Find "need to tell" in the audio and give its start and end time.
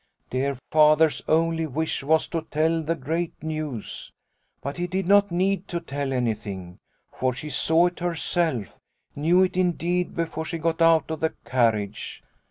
5.31-6.11